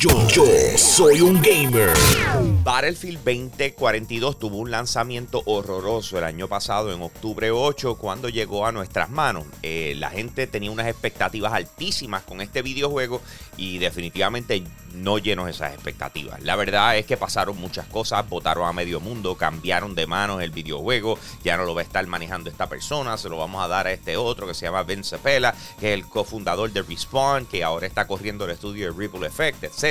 Yo, 0.00 0.12
soy 0.76 1.20
un 1.20 1.42
gamer. 1.42 1.90
Battlefield 2.62 3.18
2042 3.24 4.38
tuvo 4.38 4.58
un 4.58 4.70
lanzamiento 4.70 5.42
horroroso 5.44 6.18
el 6.18 6.22
año 6.22 6.46
pasado, 6.46 6.92
en 6.92 7.02
octubre 7.02 7.50
8, 7.50 7.96
cuando 7.96 8.28
llegó 8.28 8.64
a 8.64 8.70
nuestras 8.70 9.10
manos. 9.10 9.44
Eh, 9.64 9.94
la 9.96 10.10
gente 10.10 10.46
tenía 10.46 10.70
unas 10.70 10.86
expectativas 10.86 11.52
altísimas 11.52 12.22
con 12.22 12.40
este 12.40 12.62
videojuego 12.62 13.20
y 13.56 13.78
definitivamente 13.78 14.62
no 14.94 15.18
llenó 15.18 15.48
esas 15.48 15.74
expectativas. 15.74 16.40
La 16.42 16.54
verdad 16.54 16.96
es 16.96 17.04
que 17.04 17.16
pasaron 17.16 17.56
muchas 17.56 17.86
cosas, 17.86 18.28
votaron 18.28 18.68
a 18.68 18.72
medio 18.72 19.00
mundo, 19.00 19.34
cambiaron 19.36 19.96
de 19.96 20.06
manos 20.06 20.42
el 20.42 20.50
videojuego, 20.50 21.18
ya 21.42 21.56
no 21.56 21.64
lo 21.64 21.74
va 21.74 21.80
a 21.80 21.84
estar 21.84 22.06
manejando 22.06 22.50
esta 22.50 22.68
persona, 22.68 23.16
se 23.16 23.28
lo 23.28 23.36
vamos 23.36 23.64
a 23.64 23.68
dar 23.68 23.88
a 23.88 23.92
este 23.92 24.16
otro 24.16 24.46
que 24.46 24.54
se 24.54 24.66
llama 24.66 24.84
Vince 24.84 25.18
Pela, 25.18 25.54
que 25.80 25.92
es 25.92 25.98
el 25.98 26.06
cofundador 26.06 26.72
de 26.72 26.82
Respawn, 26.82 27.46
que 27.46 27.64
ahora 27.64 27.86
está 27.86 28.06
corriendo 28.06 28.44
el 28.44 28.52
estudio 28.52 28.86
de 28.86 28.96
Ripple 28.96 29.26
Effect, 29.26 29.64
etc. 29.64 29.87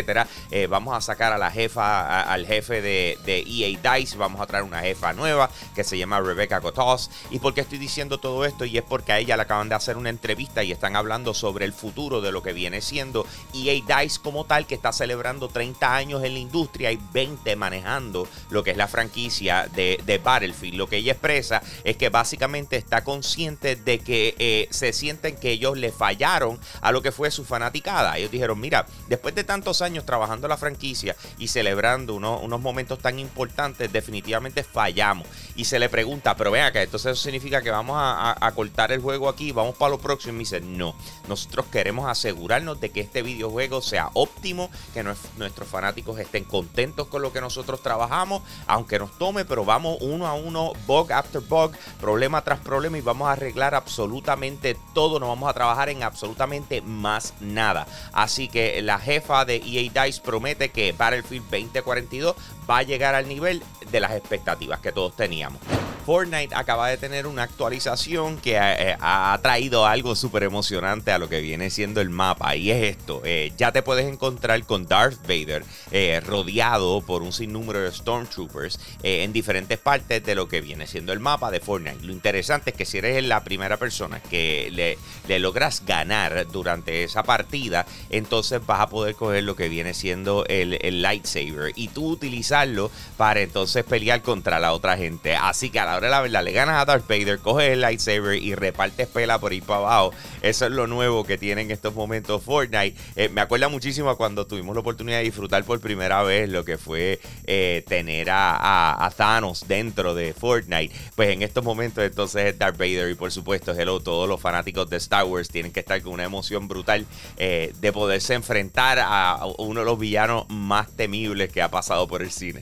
Eh, 0.51 0.67
vamos 0.67 0.95
a 0.95 1.01
sacar 1.01 1.33
a 1.33 1.37
la 1.37 1.51
jefa, 1.51 2.21
al 2.21 2.45
jefe 2.45 2.81
de, 2.81 3.17
EA 3.25 3.97
Dice, 3.97 4.17
vamos 4.17 4.41
a 4.41 4.45
traer 4.45 4.63
una 4.63 4.81
jefa 4.81 5.13
nueva 5.13 5.49
que 5.75 5.83
se 5.83 5.97
llama 5.97 6.19
Rebecca 6.19 6.61
Cotos. 6.61 7.09
¿Y 7.31 7.39
por 7.39 7.53
qué 7.53 7.61
estoy 7.61 7.77
diciendo 7.77 8.19
todo 8.19 8.45
esto? 8.45 8.65
Y 8.65 8.77
es 8.77 8.83
porque 8.83 9.11
a 9.11 9.19
ella 9.19 9.35
le 9.35 9.43
acaban 9.43 9.69
de 9.69 9.75
hacer 9.75 9.97
una 9.97 10.09
entrevista 10.09 10.63
y 10.63 10.71
están 10.71 10.95
hablando 10.95 11.33
sobre 11.33 11.65
el 11.65 11.73
futuro 11.73 12.21
de 12.21 12.31
lo 12.31 12.43
que 12.43 12.53
viene 12.53 12.81
siendo 12.81 13.25
EA 13.53 14.01
Dice 14.01 14.19
como 14.21 14.45
tal, 14.45 14.67
que 14.67 14.75
está 14.75 14.91
celebrando 14.91 15.47
30 15.47 15.95
años 15.95 16.23
en 16.23 16.33
la 16.33 16.39
industria 16.39 16.91
y 16.91 16.99
20 17.13 17.55
manejando 17.55 18.27
lo 18.49 18.63
que 18.63 18.71
es 18.71 18.77
la 18.77 18.87
franquicia 18.87 19.67
de, 19.73 20.21
Battlefield. 20.23 20.75
Lo 20.75 20.87
que 20.87 20.97
ella 20.97 21.13
expresa 21.13 21.61
es 21.83 21.95
que 21.97 22.09
básicamente 22.09 22.75
está 22.75 23.03
consciente 23.03 23.75
de 23.75 23.99
que 23.99 24.35
eh, 24.39 24.67
se 24.71 24.93
sienten 24.93 25.37
que 25.37 25.51
ellos 25.51 25.77
le 25.77 25.91
fallaron 25.91 26.59
a 26.81 26.91
lo 26.91 27.01
que 27.01 27.11
fue 27.11 27.31
su 27.31 27.45
fanaticada. 27.45 28.17
Ellos 28.17 28.31
dijeron, 28.31 28.59
mira, 28.59 28.85
después 29.07 29.35
de 29.35 29.43
tantos 29.43 29.81
años, 29.81 29.86
trabajando 30.05 30.47
la 30.47 30.57
franquicia 30.57 31.15
y 31.37 31.47
celebrando 31.47 32.15
unos 32.15 32.61
momentos 32.61 32.99
tan 32.99 33.19
importantes, 33.19 33.91
definitivamente 33.91 34.63
fallamos. 34.63 35.27
Y 35.55 35.65
se 35.65 35.79
le 35.79 35.89
pregunta, 35.89 36.35
pero 36.35 36.51
vea 36.51 36.71
que 36.71 36.83
entonces 36.83 37.13
eso 37.13 37.23
significa 37.23 37.61
que 37.61 37.71
vamos 37.71 37.97
a, 37.99 38.51
cortar 38.55 38.91
el 38.91 39.01
juego 39.01 39.29
aquí, 39.29 39.51
vamos 39.51 39.75
para 39.75 39.91
lo 39.91 39.99
próximo. 39.99 40.37
Y 40.37 40.39
dice, 40.39 40.61
no, 40.61 40.95
nosotros 41.27 41.65
queremos 41.71 42.09
asegurarnos 42.09 42.79
de 42.79 42.89
que 42.89 43.01
este 43.01 43.21
videojuego 43.21 43.81
sea 43.81 44.09
óptimo, 44.13 44.69
que 44.93 45.03
nuestros 45.03 45.67
fanáticos 45.67 46.19
estén 46.19 46.43
contentos 46.43 47.07
con 47.07 47.21
lo 47.21 47.31
que 47.31 47.41
nosotros 47.41 47.81
trabajamos, 47.81 48.41
aunque 48.65 48.99
nos 48.99 49.17
tome, 49.17 49.45
pero 49.45 49.65
vamos 49.65 49.97
uno 50.01 50.27
a 50.27 50.33
uno, 50.33 50.73
bug 50.85 51.11
after 51.11 51.41
bug, 51.41 51.71
problema 51.99 52.43
tras 52.43 52.59
problema 52.59 52.97
y 52.97 53.01
vamos 53.01 53.27
a 53.27 53.33
arreglar 53.33 53.75
absolutamente 53.75 54.77
todo, 54.93 55.19
no 55.19 55.27
vamos 55.27 55.49
a 55.49 55.53
trabajar 55.53 55.89
en 55.89 56.03
absolutamente 56.03 56.81
más 56.81 57.33
nada. 57.39 57.87
Así 58.13 58.47
que 58.47 58.81
la 58.81 58.99
jefa 58.99 59.45
de 59.45 59.57
EA 59.57 59.76
Dice 59.77 60.21
promete 60.23 60.69
que 60.69 60.91
Battlefield 60.91 61.43
2042 61.51 62.35
va 62.69 62.79
a 62.79 62.83
llegar 62.83 63.13
al 63.13 63.27
nivel 63.27 63.61
de 63.91 63.99
las 63.99 64.11
expectativas 64.13 64.79
que 64.79 64.91
todos 64.91 65.15
teníamos. 65.15 65.61
Fortnite 66.07 66.55
acaba 66.55 66.87
de 66.87 66.95
tener 66.95 67.27
una 67.27 67.43
actualización 67.43 68.37
que 68.37 68.55
eh, 68.55 68.95
ha, 69.01 69.37
traído 69.41 69.85
algo 69.85 70.15
súper 70.15 70.43
emocionante 70.43 71.11
a 71.11 71.17
lo 71.17 71.27
que 71.27 71.41
viene 71.41 71.69
siendo 71.69 71.99
el 71.99 72.09
mapa. 72.09 72.55
Y 72.55 72.71
es 72.71 72.95
esto: 72.95 73.21
eh, 73.25 73.51
ya 73.57 73.73
te 73.73 73.83
puedes 73.83 74.05
encontrar 74.05 74.63
con 74.63 74.87
Darth 74.87 75.19
Vader 75.23 75.65
eh, 75.91 76.21
rodeado 76.25 77.01
por 77.01 77.23
un 77.23 77.33
sinnúmero 77.33 77.81
de 77.81 77.91
Stormtroopers 77.91 78.79
en 79.03 79.33
diferentes 79.33 79.79
partes 79.79 80.23
de 80.23 80.33
lo 80.33 80.47
que 80.47 80.61
viene 80.61 80.87
siendo 80.87 81.11
el 81.11 81.19
mapa 81.19 81.51
de 81.51 81.59
Fortnite. 81.59 82.05
Lo 82.05 82.13
interesante 82.13 82.69
es 82.69 82.77
que 82.77 82.85
si 82.85 82.99
eres 82.99 83.21
la 83.25 83.43
primera 83.43 83.75
persona 83.75 84.21
que 84.21 84.69
le, 84.71 84.97
le 85.27 85.39
logras 85.39 85.83
ganar 85.85 86.47
durante 86.47 87.03
esa 87.03 87.23
partida, 87.23 87.85
entonces 88.09 88.65
vas 88.65 88.79
a 88.79 88.87
poder 88.87 89.15
coger 89.15 89.43
lo 89.43 89.57
que 89.57 89.67
viene 89.67 89.93
siendo 89.93 90.45
el, 90.47 90.79
el 90.81 91.01
lightsaber 91.01 91.73
y 91.75 91.89
tú 91.89 92.11
utilizarlo 92.11 92.91
para 93.17 93.41
entonces 93.41 93.83
pelear 93.83 94.21
contra 94.21 94.57
la 94.57 94.71
otra 94.71 94.95
gente. 94.95 95.35
Así 95.35 95.69
que 95.69 95.81
a 95.81 95.85
la 95.85 95.96
ahora 95.97 96.09
la 96.09 96.21
verdad, 96.21 96.43
le 96.43 96.51
ganas 96.51 96.79
a 96.79 96.85
Darth 96.85 97.07
Vader, 97.07 97.39
coges 97.39 97.71
el 97.71 97.81
lightsaber 97.81 98.35
y 98.35 98.53
repartes 98.53 99.07
pela 99.07 99.39
por 99.39 99.51
ahí 99.51 99.61
para 99.61 99.79
abajo. 99.79 100.13
Eso 100.43 100.65
es 100.65 100.71
lo 100.71 100.85
nuevo 100.85 101.23
que 101.23 101.37
tiene 101.37 101.63
en 101.63 101.71
estos 101.71 101.95
momentos 101.95 102.43
Fortnite. 102.43 102.95
Eh, 103.15 103.29
me 103.29 103.41
acuerda 103.41 103.67
muchísimo 103.67 104.09
a 104.09 104.15
cuando 104.15 104.45
tuvimos 104.45 104.75
la 104.75 104.81
oportunidad 104.81 105.17
de 105.17 105.23
disfrutar 105.23 105.63
por 105.63 105.79
primera 105.79 106.21
vez 106.21 106.49
lo 106.49 106.63
que 106.63 106.77
fue 106.77 107.19
eh, 107.45 107.83
tener 107.87 108.29
a, 108.29 109.11
Thanos 109.17 109.67
dentro 109.67 110.13
de 110.13 110.33
Fortnite. 110.33 110.93
Pues 111.15 111.29
en 111.29 111.41
estos 111.41 111.63
momentos 111.63 112.03
entonces 112.03 112.53
es 112.53 112.59
Darth 112.59 112.77
Vader 112.77 113.09
y 113.09 113.15
por 113.15 113.31
supuesto, 113.31 113.73
hello, 113.73 113.99
todos 113.99 114.29
los 114.29 114.39
fanáticos 114.39 114.87
de 114.89 114.97
Star 114.97 115.25
Wars 115.25 115.49
tienen 115.49 115.71
que 115.71 115.79
estar 115.79 115.99
con 116.03 116.13
una 116.13 116.25
emoción 116.25 116.67
brutal 116.67 117.07
eh, 117.37 117.73
de 117.79 117.91
poderse 117.91 118.35
enfrentar 118.35 118.99
a 119.01 119.43
uno 119.57 119.79
de 119.79 119.85
los 119.87 119.97
villanos 119.97 120.45
más 120.49 120.91
temibles 120.95 121.51
que 121.51 121.63
ha 121.63 121.71
pasado 121.71 122.07
por 122.07 122.21
el 122.21 122.31
cine. 122.31 122.61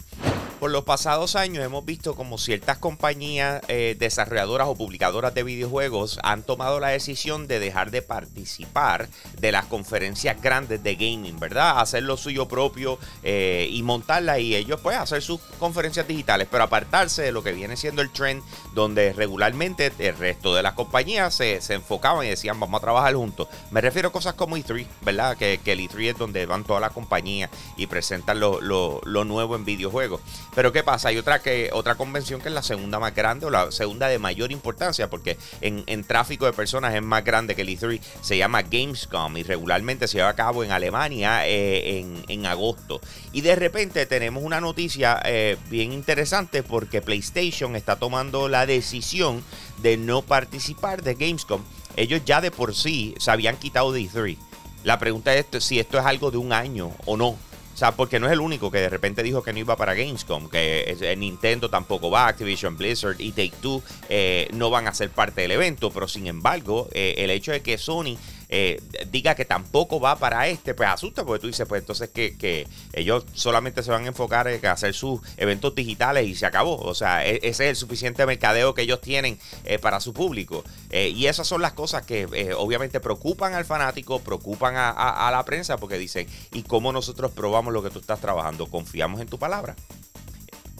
Por 0.60 0.72
los 0.72 0.86
pasados 0.86 1.36
años 1.36 1.66
hemos 1.66 1.84
visto 1.84 2.16
como 2.16 2.38
ciertas 2.38 2.78
compañías 2.78 3.62
eh, 3.68 3.96
desarrolladoras 4.00 4.70
o 4.70 4.76
publicadoras 4.76 5.34
de 5.34 5.44
videojuegos 5.44 6.18
han 6.24 6.44
tomado 6.44 6.80
la 6.80 6.88
decisión 6.90 7.46
de 7.46 7.60
dejar 7.60 7.92
de 7.92 8.02
participar 8.02 9.10
de 9.38 9.52
las 9.52 9.66
conferencias 9.66 10.42
grandes 10.42 10.82
de 10.82 10.96
gaming, 10.96 11.38
¿verdad? 11.40 11.82
Hacer 11.82 12.04
lo 12.04 12.16
suyo 12.16 12.48
propio 12.48 12.98
eh, 13.22 13.68
y 13.70 13.84
montarla 13.84 14.40
y 14.40 14.56
ellos 14.56 14.80
pues 14.82 14.96
hacer 14.96 15.22
sus 15.22 15.42
conferencias 15.60 16.08
digitales, 16.08 16.48
pero 16.50 16.64
apartarse 16.64 17.24
de 17.24 17.34
lo 17.34 17.44
que 17.44 17.52
viene 17.52 17.76
siendo 17.76 18.02
el 18.02 18.10
trend 18.12 18.42
donde 18.74 19.12
regularmente 19.12 19.92
el 20.00 20.18
resto 20.18 20.56
de 20.56 20.64
las 20.64 20.74
compañías 20.74 21.36
se, 21.36 21.60
enfocaban 21.74 22.26
y 22.26 22.30
decían 22.30 22.58
vamos 22.62 22.80
a 22.80 22.82
trabajar 22.82 23.14
juntos. 23.14 23.50
Me 23.72 23.82
refiero 23.82 24.08
a 24.08 24.12
cosas 24.14 24.36
como 24.36 24.56
E3, 24.56 24.88
¿verdad? 25.02 25.36
Que, 25.36 25.60
el 25.66 25.80
E3 25.82 26.12
es 26.12 26.18
donde 26.18 26.46
van 26.46 26.64
todas 26.64 26.82
las 26.82 26.94
compañías 26.94 27.50
y 27.76 27.88
presentan 27.88 28.40
lo, 28.40 28.62
lo 28.62 29.26
nuevo 29.26 29.58
en 29.58 29.66
videojuegos. 29.66 30.22
Pero 30.56 30.72
¿qué 30.72 30.84
pasa? 30.84 31.10
Hay 31.10 31.18
otra, 31.18 31.40
que, 31.40 31.70
otra 31.74 31.96
convención 31.96 32.40
que 32.40 32.48
es 32.48 32.54
la 32.54 32.64
segunda 32.64 32.98
más 32.98 33.14
grande 33.14 33.46
o 33.46 33.50
la 33.50 33.72
segunda 33.72 34.08
de 34.08 34.18
mayor 34.18 34.54
importancia, 34.54 35.10
porque 35.10 35.38
en, 35.60 36.04
tráfico 36.06 36.46
de 36.46 36.54
personas 36.54 36.96
es 36.96 37.02
más 37.02 37.24
grande 37.26 37.56
que 37.56 37.64
el 37.64 37.70
E3. 37.70 38.00
Se 38.22 38.38
llama 38.38 38.62
Gamescom 38.62 39.36
y 39.36 39.44
regularmente 39.44 40.08
se 40.08 40.18
lleva 40.18 40.30
a 40.30 40.36
cabo 40.36 40.64
en 40.64 40.72
Alemania 40.72 41.46
eh, 41.46 42.06
en, 42.28 42.46
agosto. 42.46 43.02
Y 43.34 43.42
de 43.42 43.56
repente 43.56 44.06
tenemos 44.06 44.44
una 44.44 44.62
noticia 44.62 45.20
eh, 45.26 45.58
bien 45.70 45.92
interesante 45.92 46.64
porque 46.64 47.02
PlayStation 47.02 47.76
está 47.76 47.98
tomando 47.98 48.48
la 48.48 48.66
decisión 48.66 49.44
de 49.82 49.98
no 49.98 50.22
participar 50.22 51.02
de 51.02 51.16
Gamescom. 51.16 51.64
Ellos 51.98 52.22
ya 52.26 52.40
de 52.40 52.52
por 52.52 52.76
sí 52.76 53.16
se 53.18 53.32
habían 53.32 53.58
quitado 53.58 53.92
de 53.92 54.02
E3. 54.02 54.38
La 54.84 55.00
pregunta 55.00 55.34
es 55.34 55.48
si 55.60 55.80
esto 55.80 55.98
es 55.98 56.06
algo 56.06 56.30
de 56.30 56.38
un 56.38 56.54
año 56.54 56.92
o 57.06 57.18
no. 57.18 57.36
O 57.76 57.78
sea, 57.78 57.92
porque 57.92 58.22
no 58.22 58.28
es 58.28 58.32
el 58.32 58.40
único 58.40 58.72
que 58.72 58.78
de 58.78 58.88
repente 58.88 59.22
dijo 59.22 59.44
que 59.44 59.52
no 59.52 59.60
iba 59.60 59.76
para 59.76 59.94
Gamescom, 59.94 60.50
que 60.50 61.16
Nintendo 61.18 61.70
tampoco 61.70 62.10
va, 62.10 62.28
Activision 62.28 62.78
Blizzard 62.78 63.20
y 63.20 63.34
Take 63.34 63.52
Two 63.62 63.84
eh, 64.08 64.48
no 64.54 64.70
van 64.70 64.88
a 64.88 64.94
ser 64.94 65.10
parte 65.10 65.42
del 65.42 65.52
evento, 65.52 65.92
pero 65.92 66.08
sin 66.08 66.26
embargo, 66.28 66.88
eh, 66.94 67.16
el 67.18 67.30
hecho 67.32 67.52
de 67.52 67.62
que 67.62 67.78
Sony 67.78 68.18
eh, 68.58 68.82
diga 69.12 69.36
que 69.36 69.44
tampoco 69.44 70.00
va 70.00 70.16
para 70.16 70.48
este, 70.48 70.74
pues 70.74 70.88
asusta, 70.88 71.26
porque 71.26 71.42
tú 71.42 71.48
dices, 71.48 71.68
pues 71.68 71.82
entonces 71.82 72.10
que, 72.10 72.66
ellos 72.94 73.26
solamente 73.34 73.84
se 73.84 73.92
van 73.92 74.06
a 74.06 74.08
enfocar 74.08 74.48
en 74.48 74.66
hacer 74.66 74.94
sus 74.94 75.20
eventos 75.36 75.76
digitales 75.76 76.26
y 76.26 76.36
se 76.36 76.46
acabó. 76.46 76.78
O 76.78 76.96
sea, 76.96 77.26
e, 77.26 77.36
ese 77.44 77.66
es 77.66 77.72
el 77.72 77.76
suficiente 77.76 78.26
mercadeo 78.26 78.74
que 78.74 78.84
ellos 78.84 79.02
tienen 79.02 79.38
eh, 79.66 79.78
para 79.78 80.00
su 80.00 80.14
público. 80.14 80.64
Eh, 80.90 81.10
y 81.10 81.28
esas 81.28 81.46
son 81.48 81.62
las 81.62 81.74
cosas 81.74 82.06
que 82.06 82.54
obviamente 82.58 83.02
preocupan 83.02 83.56
al 83.56 83.66
fanático, 83.66 84.20
preocupan 84.20 84.76
a 84.78 85.30
la 85.34 85.44
prensa, 85.44 85.76
porque 85.76 85.98
dicen, 85.98 86.26
¿y 86.54 86.64
cómo 86.64 86.94
nosotros 86.94 87.32
probamos 87.32 87.74
lo 87.74 87.84
que 87.84 87.90
tú 87.90 88.00
estás 88.00 88.22
trabajando? 88.22 88.68
¿Confiamos 88.68 89.20
en 89.20 89.28
tu 89.28 89.38
palabra? 89.38 89.76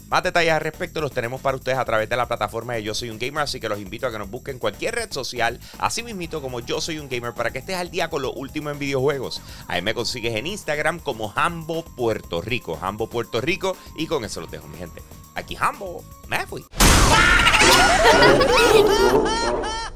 Más 0.08 0.22
detalles 0.22 0.52
al 0.52 0.60
respecto 0.60 1.00
los 1.00 1.10
tenemos 1.10 1.40
para 1.40 1.56
ustedes 1.56 1.78
a 1.78 1.84
través 1.84 2.08
de 2.08 2.16
la 2.16 2.28
plataforma 2.28 2.74
de 2.74 2.84
Yo 2.84 2.94
Soy 2.94 3.10
un 3.10 3.18
Gamer, 3.18 3.42
así 3.42 3.58
que 3.58 3.68
los 3.68 3.80
invito 3.80 4.06
a 4.06 4.12
que 4.12 4.18
nos 4.18 4.30
busquen 4.30 4.60
cualquier 4.60 4.94
red 4.94 5.10
social, 5.10 5.58
así 5.78 6.04
mismito 6.04 6.40
como 6.40 6.60
Yo 6.60 6.80
Soy 6.80 7.00
un 7.00 7.08
Gamer, 7.08 7.34
para 7.34 7.50
que 7.50 7.58
estés 7.58 7.76
al 7.76 7.90
día 7.90 8.08
con 8.08 8.22
lo 8.22 8.32
último 8.32 8.70
en 8.70 8.78
videojuegos. 8.78 9.42
Ahí 9.66 9.82
me 9.82 9.94
consigues 9.94 10.36
en 10.36 10.46
Instagram 10.46 11.00
como 11.00 11.32
Hambo 11.34 11.84
Puerto 11.84 12.40
Rico, 12.40 12.78
Hambo 12.80 13.08
Puerto 13.08 13.40
Rico, 13.40 13.76
y 13.96 14.06
con 14.06 14.24
eso 14.24 14.40
los 14.40 14.50
dejo, 14.50 14.68
mi 14.68 14.78
gente. 14.78 15.02
Aquí 15.34 15.56
Hambo, 15.58 16.04
me 16.28 16.46
fui. 16.46 16.64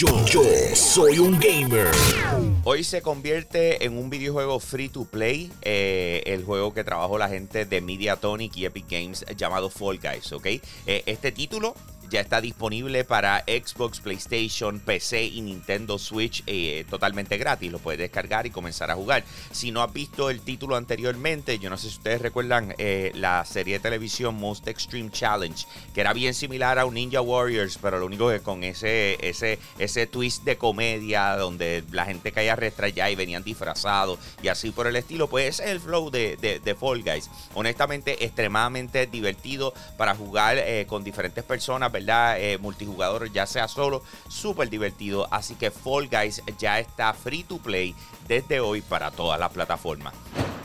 Yo, 0.00 0.08
soy 0.74 1.18
un 1.18 1.38
gamer. 1.38 1.90
Hoy 2.64 2.84
se 2.84 3.02
convierte 3.02 3.84
en 3.84 3.98
un 3.98 4.08
videojuego 4.08 4.58
free 4.58 4.88
to 4.88 5.04
play, 5.04 5.52
eh, 5.60 6.22
el 6.24 6.42
juego 6.42 6.72
que 6.72 6.84
trabajó 6.84 7.18
la 7.18 7.28
gente 7.28 7.66
de 7.66 7.82
Mediatonic 7.82 8.56
y 8.56 8.64
Epic 8.64 8.86
Games 8.88 9.26
llamado 9.36 9.68
Fall 9.68 9.98
Guys, 9.98 10.32
¿ok? 10.32 10.46
Eh, 10.46 10.62
este 11.04 11.32
título 11.32 11.74
ya 12.10 12.20
está 12.20 12.40
disponible 12.40 13.04
para 13.04 13.44
Xbox, 13.46 14.00
PlayStation, 14.00 14.80
PC 14.80 15.24
y 15.24 15.40
Nintendo 15.40 15.98
Switch 15.98 16.42
eh, 16.46 16.84
totalmente 16.90 17.38
gratis. 17.38 17.70
Lo 17.70 17.78
puedes 17.78 18.00
descargar 18.00 18.46
y 18.46 18.50
comenzar 18.50 18.90
a 18.90 18.96
jugar. 18.96 19.24
Si 19.52 19.70
no 19.70 19.82
has 19.82 19.92
visto 19.92 20.28
el 20.28 20.40
título 20.40 20.76
anteriormente, 20.76 21.58
yo 21.58 21.70
no 21.70 21.78
sé 21.78 21.88
si 21.88 21.96
ustedes 21.96 22.20
recuerdan 22.20 22.74
eh, 22.78 23.12
la 23.14 23.44
serie 23.44 23.74
de 23.74 23.80
televisión 23.80 24.34
Most 24.34 24.66
Extreme 24.68 25.10
Challenge, 25.10 25.66
que 25.94 26.00
era 26.00 26.12
bien 26.12 26.34
similar 26.34 26.78
a 26.78 26.84
un 26.84 26.94
Ninja 26.94 27.20
Warriors, 27.20 27.78
pero 27.80 27.98
lo 27.98 28.06
único 28.06 28.28
que 28.28 28.40
con 28.40 28.64
ese, 28.64 29.16
ese, 29.26 29.58
ese 29.78 30.06
twist 30.06 30.44
de 30.44 30.56
comedia 30.58 31.36
donde 31.36 31.84
la 31.92 32.04
gente 32.04 32.32
caía 32.32 32.56
restrayada 32.56 33.10
y 33.10 33.14
venían 33.14 33.44
disfrazados 33.44 34.18
y 34.42 34.48
así 34.48 34.70
por 34.70 34.86
el 34.86 34.96
estilo, 34.96 35.28
pues 35.28 35.60
es 35.60 35.66
el 35.66 35.80
flow 35.80 36.10
de, 36.10 36.36
de, 36.36 36.74
Fall 36.74 37.02
Guys. 37.02 37.30
Honestamente, 37.54 38.24
extremadamente 38.24 39.06
divertido 39.06 39.72
para 39.96 40.14
jugar 40.14 40.58
eh, 40.58 40.86
con 40.88 41.04
diferentes 41.04 41.44
personas, 41.44 41.92
Eh, 42.08 42.58
multijugador, 42.60 43.30
ya 43.30 43.46
sea 43.46 43.68
solo, 43.68 44.02
súper 44.28 44.70
divertido. 44.70 45.28
Así 45.30 45.54
que 45.54 45.70
Fall 45.70 46.08
Guys 46.08 46.42
ya 46.58 46.78
está 46.78 47.12
free 47.12 47.44
to 47.44 47.58
play 47.58 47.94
desde 48.26 48.60
hoy 48.60 48.80
para 48.80 49.10
todas 49.10 49.38
las 49.38 49.50
plataformas 49.52 50.14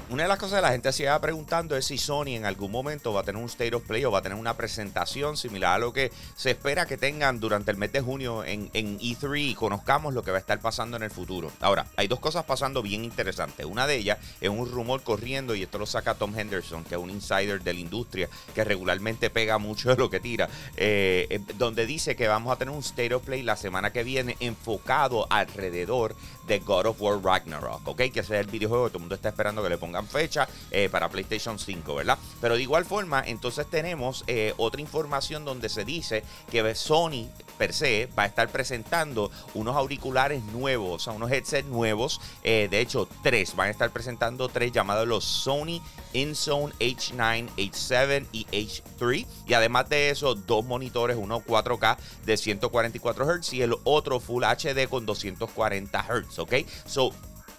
una 0.09 0.23
de 0.23 0.29
las 0.29 0.37
cosas 0.37 0.59
que 0.59 0.61
la 0.61 0.71
gente 0.71 0.91
se 0.91 1.03
iba 1.03 1.19
preguntando 1.19 1.75
es 1.75 1.85
si 1.85 1.97
Sony 1.97 2.35
en 2.35 2.45
algún 2.45 2.71
momento 2.71 3.13
va 3.13 3.21
a 3.21 3.23
tener 3.23 3.41
un 3.41 3.49
State 3.49 3.75
of 3.75 3.83
Play 3.83 4.05
o 4.05 4.11
va 4.11 4.19
a 4.19 4.21
tener 4.21 4.37
una 4.37 4.55
presentación 4.55 5.35
similar 5.35 5.75
a 5.75 5.79
lo 5.79 5.93
que 5.93 6.11
se 6.35 6.51
espera 6.51 6.85
que 6.85 6.97
tengan 6.97 7.39
durante 7.39 7.71
el 7.71 7.77
mes 7.77 7.91
de 7.91 8.01
junio 8.01 8.43
en, 8.43 8.69
E3 8.73 9.51
y 9.51 9.55
conozcamos 9.55 10.13
lo 10.13 10.23
que 10.23 10.31
va 10.31 10.37
a 10.37 10.39
estar 10.39 10.59
pasando 10.59 10.97
en 10.97 11.03
el 11.03 11.11
futuro. 11.11 11.51
Ahora, 11.59 11.87
hay 11.95 12.07
dos 12.07 12.19
cosas 12.19 12.45
pasando 12.45 12.81
bien 12.81 13.03
interesantes. 13.03 13.65
Una 13.65 13.87
de 13.87 13.95
ellas 13.95 14.19
es 14.41 14.49
un 14.49 14.69
rumor 14.69 15.01
corriendo 15.01 15.55
y 15.55 15.63
esto 15.63 15.79
lo 15.79 15.85
saca 15.85 16.13
Tom 16.13 16.37
Henderson, 16.37 16.83
que 16.83 16.95
es 16.95 17.01
un 17.01 17.09
insider 17.09 17.63
de 17.63 17.73
la 17.73 17.79
industria 17.79 18.29
que 18.53 18.63
regularmente 18.63 19.29
pega 19.29 19.57
mucho 19.57 19.89
de 19.89 19.95
lo 19.95 20.09
que 20.09 20.19
tira, 20.19 20.49
eh, 20.77 21.27
eh, 21.29 21.39
donde 21.57 21.85
dice 21.85 22.15
que 22.15 22.27
vamos 22.27 22.53
a 22.53 22.57
tener 22.57 22.73
un 22.73 22.81
State 22.81 23.13
of 23.13 23.23
Play 23.23 23.41
la 23.41 23.55
semana 23.55 23.91
que 23.91 24.03
viene 24.03 24.37
enfocado 24.39 25.25
alrededor 25.31 26.15
de 26.47 26.59
God 26.59 26.85
of 26.85 27.01
War 27.01 27.23
Ragnarok, 27.23 27.87
¿ok? 27.87 27.97
Que 27.97 28.19
ese 28.19 28.35
es 28.35 28.45
el 28.45 28.47
videojuego 28.47 28.85
que 28.85 28.89
todo 28.91 28.97
el 28.99 29.03
mundo 29.03 29.15
está 29.15 29.29
esperando 29.29 29.63
que 29.63 29.69
le 29.69 29.77
fecha 30.03 30.47
eh, 30.71 30.89
para 30.89 31.09
PlayStation 31.09 31.59
5, 31.59 31.95
¿verdad? 31.95 32.17
Pero 32.41 32.55
de 32.55 32.61
igual 32.61 32.85
forma, 32.85 33.23
entonces 33.25 33.67
tenemos 33.69 34.23
eh, 34.27 34.53
otra 34.57 34.81
información 34.81 35.45
donde 35.45 35.69
se 35.69 35.85
dice 35.85 36.23
que 36.49 36.75
Sony 36.75 37.29
per 37.57 37.73
se 37.73 38.09
va 38.17 38.23
a 38.23 38.25
estar 38.25 38.49
presentando 38.49 39.31
unos 39.53 39.75
auriculares 39.75 40.43
nuevos, 40.45 40.95
o 40.95 40.99
sea, 40.99 41.13
unos 41.13 41.31
headsets 41.31 41.67
nuevos. 41.67 42.19
Eh, 42.43 42.67
de 42.69 42.79
hecho, 42.81 43.07
tres, 43.23 43.55
van 43.55 43.67
a 43.67 43.71
estar 43.71 43.91
presentando 43.91 44.49
tres 44.49 44.71
llamados 44.71 45.07
los 45.07 45.23
Sony 45.23 45.81
InZone 46.13 46.73
H9, 46.79 47.49
H7 47.57 48.25
y 48.31 48.45
H3. 48.45 49.25
Y 49.47 49.53
además 49.53 49.89
de 49.89 50.09
eso, 50.09 50.35
dos 50.35 50.65
monitores, 50.65 51.17
uno 51.17 51.41
4K 51.41 51.97
de 52.25 52.37
144 52.37 53.25
Hz 53.25 53.53
y 53.53 53.61
el 53.61 53.75
otro 53.83 54.19
Full 54.19 54.43
HD 54.43 54.87
con 54.89 55.05
240 55.05 56.03
Hz, 56.03 56.39
¿ok? 56.39 56.53
So, 56.85 57.13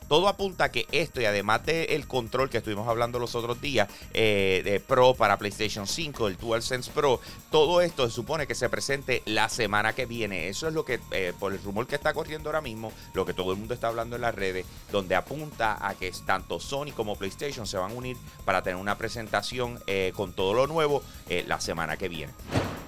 todo 0.08 0.29
apunta 0.29 0.64
a 0.64 0.73
que 0.73 0.87
esto, 0.93 1.20
y 1.20 1.25
además 1.25 1.64
del 1.67 2.06
control 2.06 2.50
que 2.50 2.58
estuvimos 2.58 2.88
hablando 2.88 3.19
los 3.19 3.35
otros 3.35 3.61
días, 3.61 3.88
eh, 4.14 4.62
de 4.64 4.81
Pro 4.81 5.14
para 5.14 5.37
PlayStation 5.37 5.87
5, 5.87 6.29
el 6.29 6.37
DualSense 6.37 6.91
Pro, 6.93 7.20
todo 7.50 7.81
esto 7.81 8.08
se 8.08 8.14
supone 8.14 8.47
que 8.47 8.55
se 8.55 8.69
presente 8.69 9.23
la 9.25 9.49
semana 9.49 9.94
que 9.94 10.06
viene. 10.06 10.49
Eso 10.49 10.69
es 10.69 10.75
lo 10.75 10.85
que, 10.85 11.00
eh, 11.11 11.32
por 11.38 11.53
el 11.53 11.62
rumor 11.62 11.87
que 11.87 11.97
está 11.97 12.12
corriendo 12.14 12.49
ahora 12.49 12.61
mismo, 12.61 12.93
lo 13.14 13.25
que 13.25 13.35
todo 13.35 13.53
el 13.53 13.58
mundo 13.58 13.75
está 13.75 13.88
hablando 13.88 14.17
en 14.17 14.23
las 14.23 14.35
redes, 14.35 14.67
donde 14.93 15.14
apunta 15.14 15.76
a 15.87 15.94
que 15.94 16.12
tanto 16.25 16.61
Sony 16.61 16.93
como 16.94 17.17
PlayStation 17.17 17.67
se 17.67 17.76
van 17.76 17.93
a 17.93 17.94
unir 17.94 18.17
para 18.44 18.62
tener 18.62 18.76
una 18.76 18.97
presentación 18.97 19.81
eh, 19.87 20.12
con 20.14 20.32
todo 20.32 20.55
lo 20.55 20.67
nuevo 20.67 21.03
la 21.47 21.61
semana 21.61 21.97
que 21.97 22.08
viene. 22.08 22.32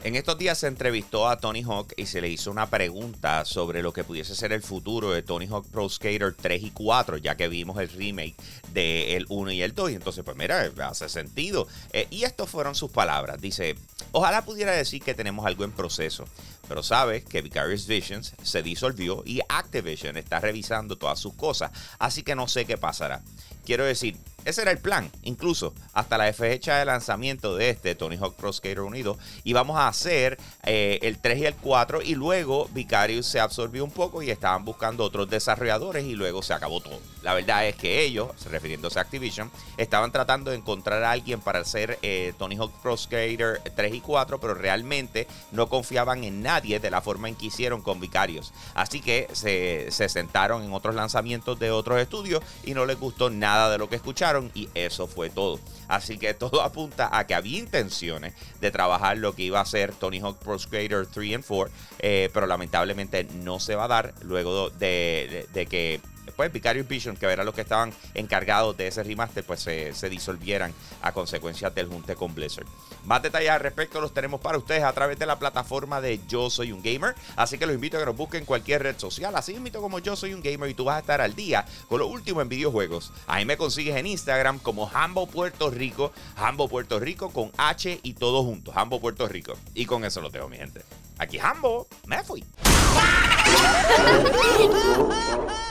En 0.04 0.14
estos 0.14 0.38
días 0.38 0.58
se 0.58 0.68
entrevistó 0.68 1.28
a 1.28 1.38
Tony 1.38 1.64
Hawk 1.64 1.92
y 1.96 2.06
se 2.06 2.20
le 2.20 2.28
hizo 2.28 2.52
una 2.52 2.70
pregunta 2.70 3.44
sobre 3.44 3.82
lo 3.82 3.92
que 3.92 4.04
pudiese 4.04 4.36
ser 4.36 4.52
el 4.52 4.62
futuro 4.62 5.10
de 5.10 5.22
Tony 5.22 5.46
Hawk 5.46 5.66
Pro 5.72 5.88
Skater 5.88 6.34
3 6.40 6.62
y 6.62 6.70
4, 6.70 7.16
ya 7.16 7.36
que 7.36 7.48
vimos 7.48 7.80
el 7.80 7.88
remake 7.88 8.36
del 8.72 9.26
1 9.28 9.50
y 9.50 9.60
el 9.62 9.74
2. 9.74 9.90
Y 9.90 9.94
entonces, 9.96 10.22
pues 10.24 10.36
mira, 10.36 10.70
hace 10.84 11.08
sentido. 11.08 11.66
Eh, 11.92 12.06
y 12.10 12.22
estas 12.22 12.48
fueron 12.48 12.76
sus 12.76 12.92
palabras. 12.92 13.40
Dice, 13.40 13.74
ojalá 14.12 14.44
pudiera 14.44 14.70
decir 14.70 15.02
que 15.02 15.14
tenemos 15.14 15.44
algo 15.44 15.64
en 15.64 15.72
proceso, 15.72 16.26
pero 16.68 16.84
sabes 16.84 17.24
que 17.24 17.42
Vicarious 17.42 17.88
Visions 17.88 18.34
se 18.40 18.62
disolvió 18.62 19.24
y 19.26 19.40
Activision 19.48 20.16
está 20.16 20.38
revisando 20.38 20.96
todas 20.96 21.18
sus 21.18 21.34
cosas, 21.34 21.72
así 21.98 22.22
que 22.22 22.36
no 22.36 22.46
sé 22.46 22.66
qué 22.66 22.78
pasará. 22.78 23.20
Quiero 23.68 23.84
decir, 23.84 24.16
ese 24.46 24.62
era 24.62 24.70
el 24.70 24.78
plan, 24.78 25.10
incluso 25.24 25.74
hasta 25.92 26.16
la 26.16 26.32
fecha 26.32 26.78
de 26.78 26.86
lanzamiento 26.86 27.54
de 27.54 27.68
este 27.68 27.94
Tony 27.94 28.16
Hawk 28.16 28.34
Pro 28.36 28.50
Skater 28.50 28.80
Unido. 28.80 29.18
Y 29.44 29.52
vamos 29.52 29.76
a 29.76 29.88
hacer 29.88 30.38
eh, 30.62 31.00
el 31.02 31.18
3 31.18 31.38
y 31.40 31.44
el 31.44 31.54
4. 31.54 32.00
Y 32.00 32.14
luego 32.14 32.66
Vicarious 32.72 33.26
se 33.26 33.40
absorbió 33.40 33.84
un 33.84 33.90
poco 33.90 34.22
y 34.22 34.30
estaban 34.30 34.64
buscando 34.64 35.04
otros 35.04 35.28
desarrolladores 35.28 36.06
y 36.06 36.14
luego 36.14 36.40
se 36.40 36.54
acabó 36.54 36.80
todo. 36.80 36.98
La 37.22 37.34
verdad 37.34 37.66
es 37.66 37.74
que 37.74 38.02
ellos, 38.02 38.30
refiriéndose 38.46 38.98
a 38.98 39.02
Activision, 39.02 39.50
estaban 39.76 40.12
tratando 40.12 40.50
de 40.50 40.56
encontrar 40.56 41.02
a 41.02 41.10
alguien 41.10 41.40
para 41.40 41.58
hacer 41.58 41.98
eh, 42.00 42.32
Tony 42.38 42.56
Hawk 42.56 42.72
Pro 42.80 42.96
Skater 42.96 43.60
3 43.74 43.94
y 43.94 44.00
4, 44.00 44.40
pero 44.40 44.54
realmente 44.54 45.26
no 45.52 45.68
confiaban 45.68 46.24
en 46.24 46.42
nadie 46.42 46.80
de 46.80 46.90
la 46.90 47.02
forma 47.02 47.28
en 47.28 47.34
que 47.34 47.46
hicieron 47.46 47.82
con 47.82 48.00
Vicarious. 48.00 48.54
Así 48.74 49.00
que 49.00 49.28
se, 49.32 49.90
se 49.90 50.08
sentaron 50.08 50.62
en 50.62 50.72
otros 50.72 50.94
lanzamientos 50.94 51.58
de 51.58 51.70
otros 51.72 52.00
estudios 52.00 52.42
y 52.64 52.72
no 52.72 52.86
les 52.86 52.98
gustó 52.98 53.28
nada 53.30 53.57
de 53.66 53.78
lo 53.78 53.88
que 53.88 53.96
escucharon 53.96 54.50
y 54.54 54.68
eso 54.74 55.06
fue 55.06 55.30
todo. 55.30 55.58
Así 55.88 56.18
que 56.18 56.34
todo 56.34 56.62
apunta 56.62 57.08
a 57.12 57.26
que 57.26 57.34
había 57.34 57.58
intenciones 57.58 58.34
de 58.60 58.70
trabajar 58.70 59.18
lo 59.18 59.34
que 59.34 59.42
iba 59.42 59.60
a 59.60 59.64
ser 59.64 59.92
Tony 59.92 60.20
Hawk 60.20 60.38
Pro 60.38 60.58
Skater 60.58 61.06
3 61.06 61.30
y 61.30 61.42
4, 61.42 61.74
eh, 61.98 62.30
pero 62.32 62.46
lamentablemente 62.46 63.24
no 63.24 63.58
se 63.58 63.74
va 63.74 63.84
a 63.84 63.88
dar 63.88 64.14
luego 64.22 64.70
de, 64.70 65.46
de 65.52 65.66
que 65.66 66.00
pues 66.38 66.52
Vicarious 66.52 66.86
Vision, 66.86 67.16
que 67.16 67.26
eran 67.26 67.44
los 67.44 67.52
que 67.52 67.62
estaban 67.62 67.92
encargados 68.14 68.76
de 68.76 68.86
ese 68.86 69.02
remaster, 69.02 69.42
pues 69.42 69.58
se, 69.58 70.08
disolvieran 70.08 70.72
a 71.02 71.10
consecuencia 71.10 71.68
del 71.68 71.88
junte 71.88 72.14
con 72.14 72.32
Blizzard. 72.32 72.64
Más 73.04 73.20
detalles 73.22 73.50
al 73.50 73.58
respecto 73.58 74.00
los 74.00 74.14
tenemos 74.14 74.40
para 74.40 74.56
ustedes 74.56 74.84
a 74.84 74.92
través 74.92 75.18
de 75.18 75.26
la 75.26 75.40
plataforma 75.40 76.00
de 76.00 76.20
Yo 76.28 76.48
Soy 76.48 76.70
un 76.70 76.80
Gamer. 76.80 77.16
Así 77.34 77.58
que 77.58 77.66
los 77.66 77.74
invito 77.74 77.96
a 77.96 78.00
que 78.00 78.06
nos 78.06 78.16
busquen 78.16 78.42
en 78.42 78.46
cualquier 78.46 78.84
red 78.84 78.96
social. 78.96 79.34
Así 79.34 79.52
invito 79.52 79.80
como 79.80 79.98
Yo 79.98 80.14
Soy 80.14 80.32
un 80.32 80.40
Gamer 80.40 80.70
y 80.70 80.74
tú 80.74 80.84
vas 80.84 80.98
a 80.98 81.00
estar 81.00 81.20
al 81.20 81.34
día 81.34 81.64
con 81.88 81.98
lo 81.98 82.06
último 82.06 82.40
en 82.40 82.48
videojuegos. 82.48 83.12
Ahí 83.26 83.44
me 83.44 83.56
consigues 83.56 83.96
en 83.96 84.06
Instagram 84.06 84.60
como 84.60 84.88
Hambo 84.94 85.26
Puerto 85.26 85.70
Rico. 85.72 86.12
Hambo 86.36 86.68
Puerto 86.68 87.00
Rico 87.00 87.30
con 87.30 87.50
H 87.56 87.98
y 88.00 88.12
todo 88.14 88.44
juntos. 88.44 88.76
Hambo 88.76 89.00
Puerto 89.00 89.26
Rico. 89.26 89.54
Y 89.74 89.86
con 89.86 90.04
eso 90.04 90.20
lo 90.20 90.30
tengo, 90.30 90.48
mi 90.48 90.58
gente. 90.58 90.82
Aquí 91.18 91.40
Hambo, 91.40 91.88
me 92.06 92.22
fui. 92.22 92.44